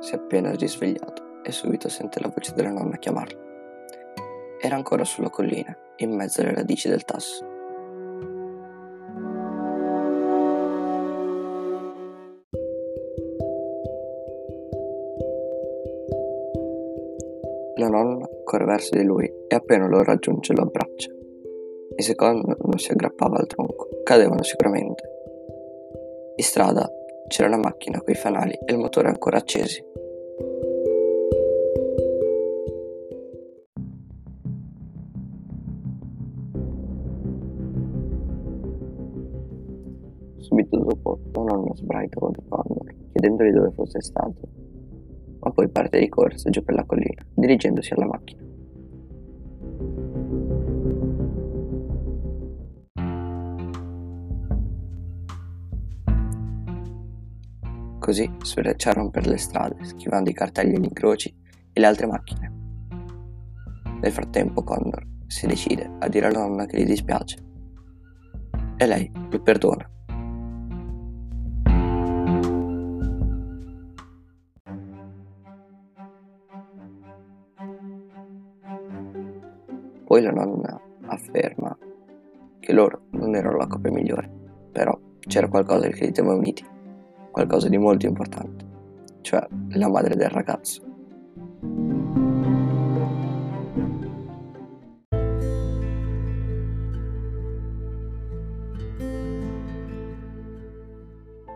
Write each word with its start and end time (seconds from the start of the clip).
si 0.00 0.12
è 0.12 0.16
appena 0.16 0.54
risvegliato 0.54 1.40
e 1.42 1.52
subito 1.52 1.88
sente 1.88 2.20
la 2.20 2.28
voce 2.28 2.52
della 2.54 2.70
nonna 2.70 2.98
chiamarlo. 2.98 3.38
Era 4.60 4.76
ancora 4.76 5.04
sulla 5.04 5.30
collina, 5.30 5.74
in 5.96 6.14
mezzo 6.14 6.42
alle 6.42 6.54
radici 6.54 6.88
del 6.88 7.04
tasso. 7.04 7.46
La 17.76 17.88
nonna 17.88 18.28
corre 18.44 18.64
verso 18.66 18.96
di 18.96 19.04
lui 19.04 19.32
e 19.48 19.54
appena 19.54 19.86
lo 19.86 20.02
raggiunge 20.02 20.52
lo 20.52 20.62
abbraccia. 20.62 21.10
I 21.96 22.02
secondi 22.02 22.54
non 22.64 22.78
si 22.78 22.90
aggrappava 22.92 23.38
al 23.38 23.46
tronco, 23.46 23.88
cadevano 24.04 24.42
sicuramente. 24.42 25.10
In 26.36 26.44
strada 26.44 26.92
c'era 27.28 27.48
una 27.48 27.58
macchina 27.58 28.00
coi 28.00 28.14
fanali 28.14 28.52
e 28.52 28.72
il 28.72 28.78
motore 28.78 29.08
ancora 29.08 29.36
accesi. 29.36 29.84
Subito 40.38 40.78
dopo 40.78 41.20
la 41.34 41.42
nonna 41.42 41.74
sbraitò 41.74 42.30
da 42.30 42.42
Connor, 42.48 42.94
chiedendogli 43.12 43.50
dove 43.50 43.70
fosse 43.72 44.00
stato, 44.00 44.48
ma 45.40 45.50
poi 45.50 45.68
parte 45.68 45.98
di 45.98 46.08
corsa 46.08 46.48
giù 46.48 46.64
per 46.64 46.74
la 46.74 46.84
collina, 46.84 47.24
dirigendosi 47.34 47.92
alla 47.92 48.06
macchina. 48.06 48.47
Così 58.08 58.26
sfrecciarono 58.42 59.10
per 59.10 59.26
le 59.26 59.36
strade, 59.36 59.84
schivando 59.84 60.30
i 60.30 60.32
cartelli 60.32 60.72
e 60.72 60.78
gli 60.78 60.84
incroci 60.84 61.28
e 61.70 61.78
le 61.78 61.86
altre 61.86 62.06
macchine. 62.06 62.52
Nel 64.00 64.12
frattempo 64.12 64.64
Connor 64.64 65.06
si 65.26 65.46
decide 65.46 65.90
a 65.98 66.08
dire 66.08 66.28
alla 66.28 66.38
nonna 66.38 66.64
che 66.64 66.78
gli 66.78 66.86
dispiace. 66.86 67.36
E 68.78 68.86
lei 68.86 69.12
lo 69.28 69.42
perdona. 69.42 69.90
Poi 80.06 80.22
la 80.22 80.30
nonna 80.30 80.80
afferma 81.08 81.76
che 82.58 82.72
loro 82.72 83.02
non 83.10 83.34
erano 83.34 83.58
la 83.58 83.66
coppia 83.66 83.90
migliore, 83.90 84.30
però 84.72 84.98
c'era 85.18 85.48
qualcosa 85.48 85.88
che 85.88 86.06
li 86.06 86.12
teneva 86.12 86.34
uniti 86.34 86.76
qualcosa 87.38 87.68
di 87.68 87.78
molto 87.78 88.06
importante, 88.06 88.66
cioè 89.20 89.46
la 89.70 89.88
madre 89.88 90.16
del 90.16 90.28
ragazzo. 90.28 90.82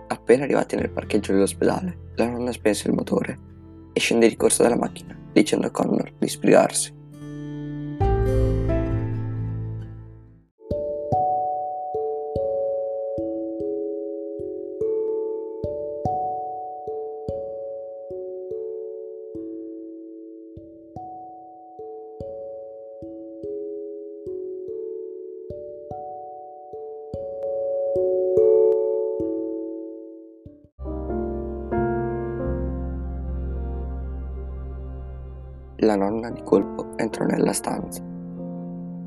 Appena 0.07 0.45
arrivati 0.45 0.77
nel 0.77 0.91
parcheggio 0.91 1.33
dell'ospedale, 1.33 2.11
la 2.15 2.29
nonna 2.29 2.53
spense 2.53 2.87
il 2.87 2.95
motore 2.95 3.39
e 3.93 3.99
scende 3.99 4.29
di 4.29 4.37
corsa 4.37 4.63
dalla 4.63 4.77
macchina, 4.77 5.19
dicendo 5.33 5.67
a 5.67 5.71
Connor 5.71 6.13
di 6.17 6.29
spiegarsi. 6.29 7.02
La 35.85 35.97
nonna 35.97 36.31
di 36.31 36.41
colpo 36.45 36.97
entrò 36.97 37.25
nella 37.25 37.53
stanza. 37.53 38.01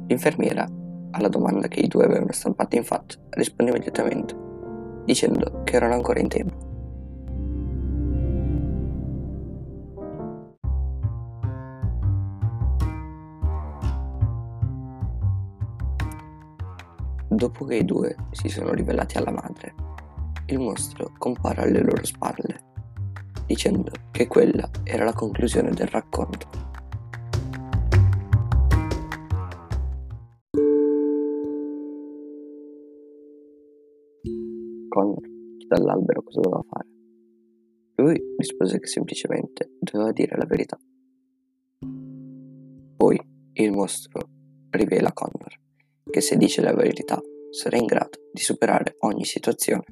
L'infermiera, 0.07 0.67
alla 1.11 1.29
domanda 1.29 1.69
che 1.69 1.79
i 1.79 1.87
due 1.87 2.03
avevano 2.03 2.33
stampato 2.33 2.75
in 2.75 2.83
faccia, 2.83 3.17
rispose 3.29 3.69
immediatamente, 3.69 4.35
dicendo 5.05 5.61
che 5.63 5.77
erano 5.77 5.93
ancora 5.93 6.19
in 6.19 6.27
tempo. 6.27 6.57
Dopo 17.29 17.63
che 17.63 17.75
i 17.75 17.85
due 17.85 18.13
si 18.31 18.49
sono 18.49 18.73
rivelati 18.73 19.17
alla 19.17 19.31
madre, 19.31 19.73
il 20.47 20.59
mostro 20.59 21.13
compare 21.17 21.61
alle 21.61 21.81
loro 21.81 22.03
spalle, 22.03 22.59
dicendo 23.45 23.91
che 24.11 24.27
quella 24.27 24.69
era 24.83 25.05
la 25.05 25.13
conclusione 25.13 25.71
del 25.71 25.87
racconto. 25.87 26.64
Connor 34.95 35.19
chiese 35.57 35.73
all'albero 35.73 36.23
cosa 36.23 36.39
doveva 36.39 36.63
fare. 36.69 36.88
Lui 37.95 38.17
rispose 38.38 38.79
che 38.79 38.88
semplicemente 38.88 39.72
doveva 39.78 40.13
dire 40.13 40.38
la 40.38 40.45
verità. 40.45 40.79
Poi 42.95 43.19
il 43.51 43.72
mostro 43.73 44.29
rivela 44.69 45.09
a 45.09 45.13
Connor 45.13 45.53
che 46.09 46.22
se 46.22 46.38
dice 46.38 46.61
la 46.61 46.73
verità 46.73 47.22
sarà 47.50 47.75
in 47.75 47.85
grado 47.85 48.19
di 48.31 48.39
superare 48.39 48.95
ogni 49.00 49.25
situazione. 49.25 49.84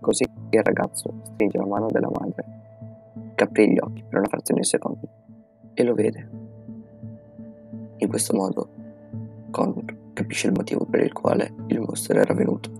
Così 0.00 0.24
il 0.50 0.62
ragazzo 0.62 1.20
stringe 1.22 1.58
la 1.58 1.66
mano 1.66 1.86
della 1.88 2.10
madre, 2.10 3.32
che 3.36 3.44
aprì 3.44 3.70
gli 3.70 3.78
occhi 3.78 4.02
per 4.02 4.18
una 4.18 4.28
frazione 4.28 4.62
di 4.62 4.66
secondo 4.66 5.17
e 5.78 5.84
lo 5.84 5.94
vede. 5.94 6.28
In 7.98 8.08
questo 8.08 8.34
modo 8.34 8.68
Connor 9.50 10.12
capisce 10.12 10.48
il 10.48 10.52
motivo 10.52 10.84
per 10.84 11.02
il 11.02 11.12
quale 11.12 11.54
il 11.68 11.78
mostro 11.78 12.18
era 12.18 12.34
venuto. 12.34 12.70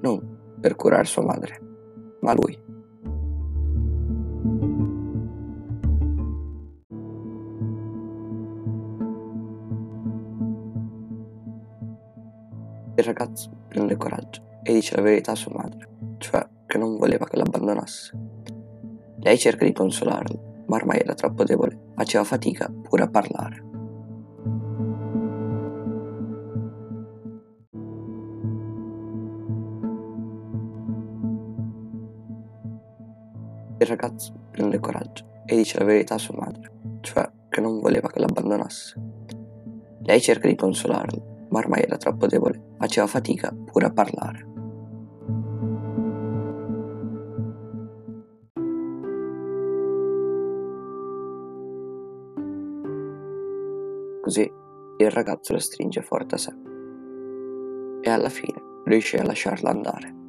Non 0.00 0.38
per 0.58 0.74
curare 0.74 1.04
sua 1.04 1.22
madre, 1.22 1.60
ma 2.20 2.32
lui. 2.32 2.58
Il 12.94 13.04
ragazzo 13.04 13.50
prende 13.68 13.96
coraggio 13.98 14.42
e 14.62 14.72
dice 14.72 14.96
la 14.96 15.02
verità 15.02 15.32
a 15.32 15.36
sua 15.36 15.52
madre, 15.54 15.88
cioè 16.16 16.46
che 16.66 16.78
non 16.78 16.96
voleva 16.96 17.26
che 17.26 17.36
l'abbandonasse. 17.36 18.18
Lei 19.18 19.36
cerca 19.36 19.66
di 19.66 19.72
consolarlo, 19.72 20.49
ma 20.70 20.76
ormai 20.76 21.00
era 21.00 21.14
troppo 21.14 21.42
debole, 21.42 21.76
faceva 21.96 22.22
fatica 22.22 22.72
pure 22.82 23.02
a 23.02 23.08
parlare. 23.08 23.64
Il 33.78 33.86
ragazzo 33.86 34.32
prende 34.52 34.78
coraggio 34.78 35.24
e 35.44 35.56
dice 35.56 35.78
la 35.78 35.84
verità 35.84 36.14
a 36.14 36.18
sua 36.18 36.36
madre, 36.38 36.70
cioè 37.00 37.28
che 37.48 37.60
non 37.60 37.80
voleva 37.80 38.08
che 38.08 38.20
l'abbandonasse. 38.20 38.94
Lei 40.02 40.20
cerca 40.20 40.46
di 40.46 40.54
consolarlo, 40.54 41.46
ma 41.48 41.58
ormai 41.58 41.82
era 41.82 41.96
troppo 41.96 42.28
debole, 42.28 42.74
faceva 42.78 43.08
fatica 43.08 43.52
pure 43.52 43.86
a 43.86 43.90
parlare. 43.90 44.49
Così 54.30 54.48
il 54.98 55.10
ragazzo 55.10 55.54
la 55.54 55.58
stringe 55.58 56.02
forte 56.02 56.36
a 56.36 56.38
sé 56.38 56.52
e 58.00 58.10
alla 58.10 58.28
fine 58.28 58.62
riesce 58.84 59.18
a 59.18 59.24
lasciarla 59.24 59.70
andare. 59.70 60.19